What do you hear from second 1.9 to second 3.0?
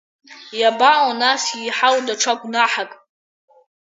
даҽа гәнаҳак…